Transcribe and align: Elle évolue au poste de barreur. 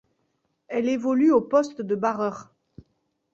Elle 0.67 0.89
évolue 0.89 1.31
au 1.31 1.41
poste 1.41 1.81
de 1.83 1.93
barreur. 1.93 2.49